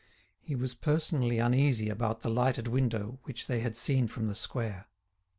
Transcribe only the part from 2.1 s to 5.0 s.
the lighted window which they had seen from the square.